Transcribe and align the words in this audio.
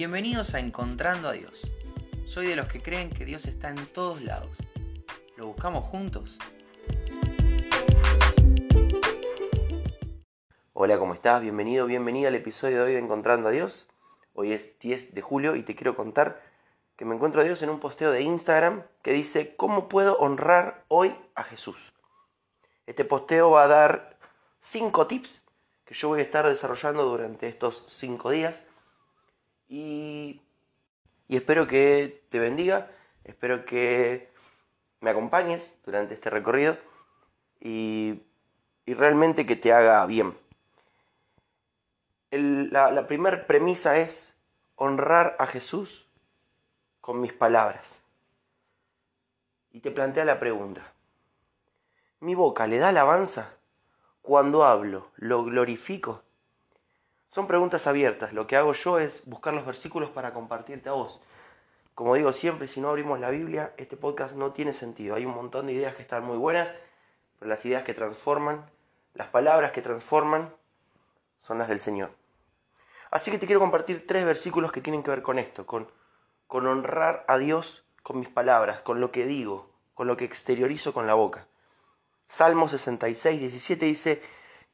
Bienvenidos 0.00 0.54
a 0.54 0.60
Encontrando 0.60 1.28
a 1.28 1.32
Dios. 1.32 1.70
Soy 2.24 2.46
de 2.46 2.56
los 2.56 2.68
que 2.68 2.80
creen 2.80 3.10
que 3.10 3.26
Dios 3.26 3.44
está 3.44 3.68
en 3.68 3.84
todos 3.84 4.22
lados. 4.22 4.56
¿Lo 5.36 5.48
buscamos 5.48 5.84
juntos? 5.84 6.38
Hola, 10.72 10.98
¿cómo 10.98 11.12
estás? 11.12 11.42
Bienvenido, 11.42 11.84
bienvenida 11.84 12.28
al 12.28 12.34
episodio 12.34 12.78
de 12.78 12.82
hoy 12.84 12.92
de 12.94 12.98
Encontrando 13.00 13.50
a 13.50 13.52
Dios. 13.52 13.88
Hoy 14.32 14.54
es 14.54 14.78
10 14.78 15.14
de 15.14 15.20
julio 15.20 15.54
y 15.54 15.64
te 15.64 15.76
quiero 15.76 15.94
contar 15.94 16.42
que 16.96 17.04
me 17.04 17.14
encuentro 17.14 17.42
a 17.42 17.44
Dios 17.44 17.60
en 17.60 17.68
un 17.68 17.78
posteo 17.78 18.10
de 18.10 18.22
Instagram 18.22 18.84
que 19.02 19.12
dice 19.12 19.54
¿Cómo 19.54 19.90
puedo 19.90 20.16
honrar 20.16 20.86
hoy 20.88 21.14
a 21.34 21.44
Jesús? 21.44 21.92
Este 22.86 23.04
posteo 23.04 23.50
va 23.50 23.64
a 23.64 23.68
dar 23.68 24.16
5 24.60 25.06
tips 25.08 25.42
que 25.84 25.92
yo 25.92 26.08
voy 26.08 26.20
a 26.20 26.22
estar 26.22 26.48
desarrollando 26.48 27.04
durante 27.04 27.48
estos 27.48 27.84
5 27.88 28.30
días 28.30 28.64
y, 29.70 30.42
espero 31.28 31.68
que 31.68 32.24
te 32.28 32.40
bendiga, 32.40 32.90
espero 33.22 33.64
que 33.64 34.28
me 35.00 35.10
acompañes 35.10 35.78
durante 35.86 36.14
este 36.14 36.28
recorrido 36.28 36.76
y, 37.60 38.20
realmente 38.86 39.46
que 39.46 39.54
te 39.54 39.72
haga 39.72 40.04
bien. 40.06 40.36
la, 42.32 43.06
primera 43.06 43.46
premisa 43.46 43.98
es 43.98 44.34
honrar 44.74 45.36
a 45.38 45.46
Jesús 45.46 46.08
con 47.00 47.20
mis 47.20 47.32
palabras. 47.32 48.02
Y 49.70 49.78
te 49.78 49.92
plantea 49.92 50.24
la 50.24 50.40
pregunta, 50.40 50.92
¿mi 52.18 52.34
boca 52.34 52.66
le 52.66 52.78
da 52.78 52.88
alabanza? 52.88 53.54
Cuando 54.22 54.64
hablo, 54.64 55.12
¿lo 55.14 55.44
glorifico? 55.44 56.24
Son 57.30 57.46
preguntas 57.46 57.86
abiertas. 57.86 58.32
Lo 58.32 58.48
que 58.48 58.56
hago 58.56 58.72
yo 58.72 58.98
es 58.98 59.24
buscar 59.24 59.54
los 59.54 59.64
versículos 59.64 60.10
para 60.10 60.34
compartirte 60.34 60.88
a 60.88 60.92
vos. 60.92 61.20
Como 61.94 62.16
digo 62.16 62.32
siempre, 62.32 62.66
si 62.66 62.80
no 62.80 62.88
abrimos 62.88 63.20
la 63.20 63.30
Biblia, 63.30 63.72
este 63.76 63.96
podcast 63.96 64.34
no 64.34 64.52
tiene 64.52 64.72
sentido. 64.72 65.14
Hay 65.14 65.24
un 65.24 65.34
montón 65.36 65.66
de 65.66 65.72
ideas 65.72 65.94
que 65.94 66.02
están 66.02 66.24
muy 66.24 66.36
buenas, 66.36 66.74
pero 67.38 67.48
las 67.48 67.64
ideas 67.64 67.84
que 67.84 67.94
transforman, 67.94 68.68
las 69.14 69.28
palabras 69.28 69.70
que 69.70 69.80
transforman, 69.80 70.52
son 71.38 71.58
las 71.58 71.68
del 71.68 71.78
Señor. 71.78 72.10
Así 73.12 73.30
que 73.30 73.38
te 73.38 73.46
quiero 73.46 73.60
compartir 73.60 74.08
tres 74.08 74.24
versículos 74.24 74.72
que 74.72 74.80
tienen 74.80 75.04
que 75.04 75.10
ver 75.10 75.22
con 75.22 75.38
esto, 75.38 75.66
con, 75.66 75.86
honrar 76.48 77.24
a 77.28 77.38
Dios 77.38 77.84
con 78.02 78.18
mis 78.18 78.28
palabras, 78.28 78.80
con 78.80 79.00
lo 79.00 79.12
que 79.12 79.26
digo, 79.26 79.70
con 79.94 80.08
lo 80.08 80.16
que 80.16 80.24
exteriorizo 80.24 80.92
con 80.92 81.06
la 81.06 81.14
boca. 81.14 81.46
Salmo 82.28 82.68
66, 82.68 83.38
17 83.38 83.86
dice, 83.86 84.22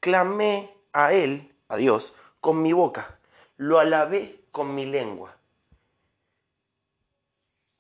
clamé 0.01 0.75
a 0.95 1.13
Él, 1.13 1.55
a 1.69 1.77
Dios, 1.77 2.15
con 2.41 2.63
mi 2.63 2.73
boca, 2.73 3.19
lo 3.57 3.79
alabé 3.79 4.45
con 4.53 4.75
mi 4.75 4.85
lengua. 4.85 5.37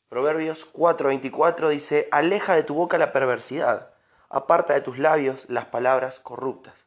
Proverbios 0.08 0.72
4:24 0.72 1.68
dice, 1.68 2.08
aleja 2.12 2.54
de 2.54 2.62
tu 2.62 2.74
boca 2.74 2.98
la 2.98 3.12
perversidad, 3.12 3.94
aparta 4.28 4.74
de 4.74 4.80
tus 4.80 4.98
labios 4.98 5.48
las 5.48 5.66
palabras 5.66 6.20
corruptas. 6.20 6.86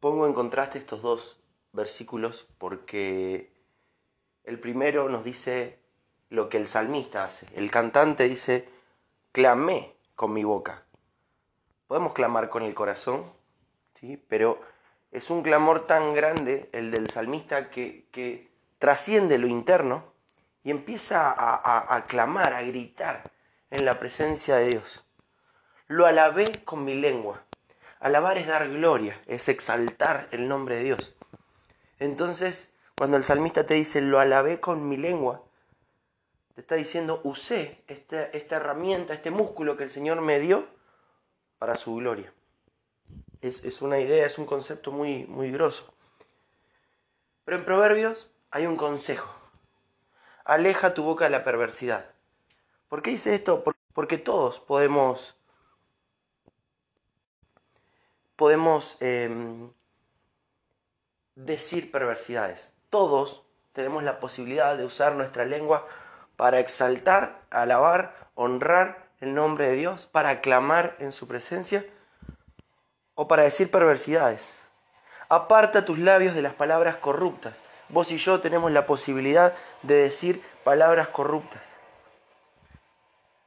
Pongo 0.00 0.26
en 0.26 0.34
contraste 0.34 0.78
estos 0.78 1.02
dos 1.02 1.40
versículos 1.72 2.46
porque 2.58 3.52
el 4.44 4.60
primero 4.60 5.08
nos 5.08 5.24
dice 5.24 5.80
lo 6.28 6.48
que 6.48 6.56
el 6.56 6.68
salmista 6.68 7.24
hace. 7.24 7.48
El 7.54 7.70
cantante 7.70 8.24
dice, 8.28 8.68
clamé 9.32 9.96
con 10.14 10.32
mi 10.32 10.44
boca. 10.44 10.84
Podemos 11.86 12.12
clamar 12.12 12.48
con 12.48 12.62
el 12.62 12.74
corazón, 12.74 13.24
pero 14.28 14.60
es 15.10 15.30
un 15.30 15.42
clamor 15.42 15.86
tan 15.86 16.14
grande 16.14 16.68
el 16.72 16.90
del 16.90 17.10
salmista 17.10 17.70
que, 17.70 18.48
trasciende 18.78 19.38
lo 19.38 19.46
interno 19.46 20.12
y 20.62 20.70
empieza 20.70 21.32
a, 21.32 21.96
a 21.96 22.06
clamar, 22.06 22.52
a 22.52 22.62
gritar 22.62 23.32
en 23.70 23.84
la 23.84 23.94
presencia 23.94 24.56
de 24.56 24.68
Dios. 24.68 25.04
Lo 25.86 26.06
alabé 26.06 26.62
con 26.64 26.84
mi 26.84 26.94
lengua. 26.94 27.42
Alabar 27.98 28.36
es 28.36 28.46
dar 28.46 28.68
gloria, 28.68 29.20
es 29.26 29.48
exaltar 29.48 30.28
el 30.30 30.46
nombre 30.46 30.76
de 30.76 30.84
Dios. 30.84 31.16
Entonces, 31.98 32.74
cuando 32.96 33.16
el 33.16 33.24
salmista 33.24 33.64
te 33.64 33.74
dice, 33.74 34.02
lo 34.02 34.20
alabé 34.20 34.60
con 34.60 34.86
mi 34.88 34.96
lengua, 34.96 35.42
te 36.54 36.60
está 36.60 36.74
diciendo, 36.74 37.20
usé 37.24 37.82
esta, 37.88 38.24
esta 38.24 38.56
herramienta, 38.56 39.14
este 39.14 39.30
músculo 39.30 39.76
que 39.76 39.84
el 39.84 39.90
Señor 39.90 40.20
me 40.20 40.38
dio 40.38 40.66
para 41.58 41.74
su 41.74 41.94
gloria 41.96 42.32
es, 43.46 43.82
una 43.82 43.98
idea, 43.98 44.26
es 44.26 44.38
un 44.38 44.46
concepto 44.46 44.92
muy, 44.92 45.24
muy 45.26 45.50
grosso. 45.50 45.92
Pero 47.44 47.58
en 47.58 47.64
Proverbios 47.64 48.30
hay 48.50 48.66
un 48.66 48.76
consejo. 48.76 49.32
Aleja 50.44 50.94
tu 50.94 51.02
boca 51.02 51.24
de 51.24 51.30
la 51.30 51.44
perversidad. 51.44 52.06
¿Por 52.88 53.02
qué 53.02 53.10
dice 53.10 53.34
esto? 53.34 53.64
Porque 53.92 54.18
todos 54.18 54.60
podemos, 54.60 55.36
podemos 58.36 58.96
em, 59.00 59.70
decir 61.34 61.90
perversidades. 61.90 62.74
Todos 62.90 63.44
tenemos 63.72 64.02
la 64.02 64.20
posibilidad 64.20 64.76
de 64.76 64.84
usar 64.84 65.14
nuestra 65.14 65.44
lengua 65.44 65.86
para 66.36 66.60
exaltar, 66.60 67.42
alabar, 67.50 68.30
honrar 68.34 69.08
el 69.20 69.34
nombre 69.34 69.68
de 69.68 69.74
Dios, 69.74 70.06
para 70.06 70.30
aclamar 70.30 70.96
en 70.98 71.12
su 71.12 71.26
presencia 71.26 71.84
o 73.16 73.26
para 73.26 73.42
decir 73.42 73.70
perversidades. 73.70 74.52
Aparta 75.28 75.84
tus 75.84 75.98
labios 75.98 76.36
de 76.36 76.42
las 76.42 76.54
palabras 76.54 76.96
corruptas. 76.98 77.58
Vos 77.88 78.12
y 78.12 78.18
yo 78.18 78.40
tenemos 78.40 78.70
la 78.70 78.86
posibilidad 78.86 79.54
de 79.82 79.94
decir 79.94 80.40
palabras 80.62 81.08
corruptas. 81.08 81.64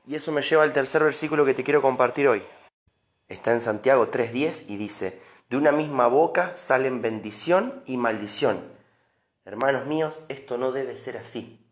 Y 0.06 0.16
eso 0.16 0.31
me 0.31 0.41
lleva 0.41 0.63
al 0.63 0.74
tercer 0.74 1.03
versículo 1.03 1.46
que 1.46 1.53
te 1.53 1.63
quiero 1.63 1.81
compartir 1.81 2.28
hoy. 2.28 2.44
Está 3.29 3.52
en 3.52 3.62
Santiago 3.62 4.09
3.10 4.09 4.66
y 4.68 4.78
dice, 4.78 5.22
de 5.50 5.58
una 5.58 5.72
misma 5.72 6.08
boca 6.08 6.56
salen 6.56 7.02
bendición 7.02 7.84
y 7.85 7.97
maldición. 7.97 8.63
Hermanos 9.46 9.85
míos, 9.85 10.19
esto 10.29 10.58
no 10.58 10.72
debe 10.72 10.97
ser 10.97 11.18
así. 11.18 11.63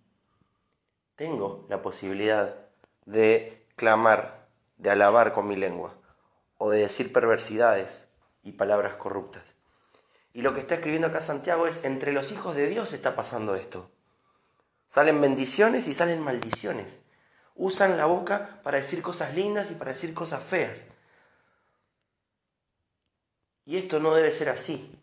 Tengo 1.16 1.66
la 1.68 1.82
posibilidad 1.82 2.56
de 3.06 3.66
clamar, 3.76 4.46
de 4.78 4.92
alabar 4.92 5.34
con 5.34 5.48
mi 5.48 5.56
lengua 5.56 5.97
o 6.58 6.70
de 6.70 6.80
decir 6.80 7.14
perversidades 7.14 8.08
y 8.44 8.54
palabras 8.54 8.96
corruptas. 8.96 9.44
Y 10.34 10.42
lo 10.42 10.54
que 10.54 10.62
está 10.62 10.76
escribiendo 10.76 11.08
acá 11.08 11.22
Santiago 11.22 11.68
es, 11.68 11.84
entre 11.84 12.12
los 12.12 12.32
hijos 12.32 12.56
de 12.56 12.68
Dios 12.68 12.94
está 12.94 13.16
pasando 13.16 13.56
esto. 13.56 13.90
Salen 14.88 15.20
bendiciones 15.20 15.88
y 15.88 15.94
salen 15.94 16.22
maldiciones. 16.22 17.00
Usan 17.56 17.98
la 17.98 18.06
boca 18.06 18.60
para 18.64 18.78
decir 18.78 19.02
cosas 19.02 19.34
lindas 19.34 19.72
y 19.72 19.76
para 19.76 19.94
decir 19.94 20.14
cosas 20.14 20.44
feas. 20.44 20.86
Y 23.66 23.78
esto 23.78 24.00
no 24.00 24.14
debe 24.14 24.32
ser 24.32 24.50
así. 24.50 24.96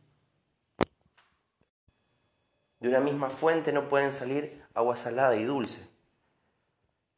De 2.78 2.88
una 2.88 3.00
misma 3.00 3.28
fuente 3.28 3.72
no 3.72 3.88
pueden 3.88 4.12
salir 4.12 4.62
agua 4.72 4.96
salada 4.96 5.36
y 5.36 5.44
dulce. 5.44 5.86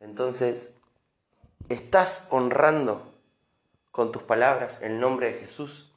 Entonces, 0.01 0.75
estás 1.69 2.27
honrando 2.31 3.16
con 3.97 4.13
tus 4.13 4.23
palabras 4.23 4.83
el 4.83 5.01
nombre 5.01 5.33
de 5.33 5.39
Jesús, 5.39 5.91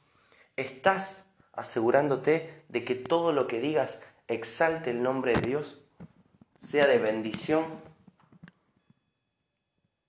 estás 0.56 1.26
asegurándote 1.52 2.64
de 2.70 2.82
que 2.82 2.94
todo 2.94 3.30
lo 3.30 3.46
que 3.46 3.60
digas 3.60 4.00
exalte 4.26 4.90
el 4.90 5.02
nombre 5.02 5.34
de 5.34 5.42
Dios, 5.42 5.82
sea 6.58 6.86
de 6.86 6.96
bendición, 6.96 7.66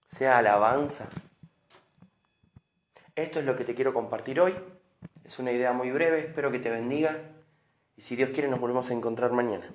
sea 0.07 0.37
alabanza. 0.37 1.09
Esto 3.17 3.39
es 3.39 3.45
lo 3.45 3.57
que 3.57 3.65
te 3.65 3.75
quiero 3.75 3.93
compartir 3.93 4.39
hoy. 4.39 4.55
Es 5.25 5.39
una 5.39 5.51
idea 5.51 5.73
muy 5.73 5.91
breve, 5.91 6.21
espero 6.21 6.49
que 6.49 6.59
te 6.59 6.69
bendiga 6.69 7.19
y 7.97 8.03
si 8.03 8.15
Dios 8.15 8.29
quiere 8.29 8.47
nos 8.47 8.61
volvemos 8.61 8.89
a 8.89 8.93
encontrar 8.93 9.33
mañana. 9.33 9.69